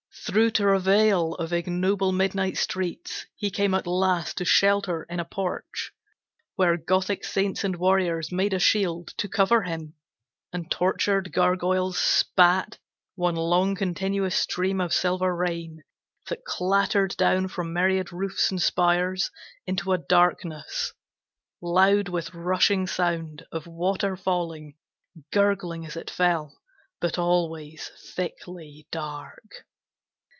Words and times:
Through 0.25 0.51
travail 0.51 1.33
of 1.35 1.51
ignoble 1.51 2.11
midnight 2.11 2.55
streets 2.55 3.25
He 3.35 3.49
came 3.49 3.73
at 3.73 3.87
last 3.87 4.37
to 4.37 4.45
shelter 4.45 5.03
in 5.09 5.19
a 5.19 5.25
porch 5.25 5.91
Where 6.55 6.77
gothic 6.77 7.23
saints 7.25 7.63
and 7.63 7.77
warriors 7.77 8.31
made 8.31 8.53
a 8.53 8.59
shield 8.59 9.13
To 9.17 9.27
cover 9.27 9.63
him, 9.63 9.95
and 10.53 10.69
tortured 10.69 11.33
gargoyles 11.33 11.99
spat 11.99 12.77
One 13.15 13.35
long 13.35 13.73
continuous 13.73 14.35
stream 14.35 14.79
of 14.79 14.93
silver 14.93 15.35
rain 15.35 15.81
That 16.29 16.45
clattered 16.45 17.15
down 17.17 17.47
from 17.47 17.73
myriad 17.73 18.13
roofs 18.13 18.51
and 18.51 18.61
spires 18.61 19.31
Into 19.65 19.91
a 19.91 19.97
darkness, 19.97 20.93
loud 21.61 22.09
with 22.09 22.33
rushing 22.33 22.85
sound 22.85 23.45
Of 23.51 23.65
water 23.65 24.15
falling, 24.15 24.75
gurgling 25.33 25.85
as 25.85 25.95
it 25.95 26.09
fell, 26.09 26.59
But 26.99 27.17
always 27.17 27.89
thickly 28.15 28.87
dark. 28.91 29.65